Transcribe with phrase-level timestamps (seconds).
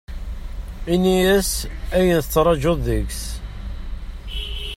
[0.93, 1.51] Ini-as
[1.97, 3.23] ayen tettrajuḍ deg-s.